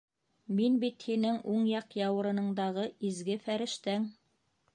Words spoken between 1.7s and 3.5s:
яҡ яурыныңдағы изге